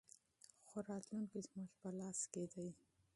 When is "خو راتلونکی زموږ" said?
0.69-1.69